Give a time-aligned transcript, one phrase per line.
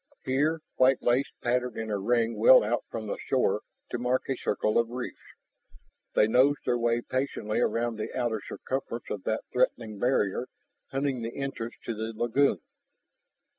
[0.25, 3.61] Here white lace patterned in a ring well out from the shore
[3.91, 5.21] to mark a circle of reefs.
[6.15, 10.47] They nosed their way patiently around the outer circumference of that threatening barrier,
[10.89, 12.61] hunting the entrance to the lagoon.